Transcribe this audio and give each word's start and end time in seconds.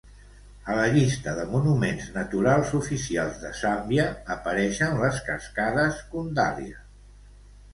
A 0.71 0.75
la 0.77 0.85
llista 0.93 1.33
de 1.39 1.43
Monuments 1.51 2.07
Naturals 2.15 2.71
oficials 2.79 3.37
de 3.43 3.51
Zàmbia 3.59 4.07
apareixen 4.37 4.99
les 5.05 5.21
cascades 5.29 6.01
Kundalia. 6.15 6.83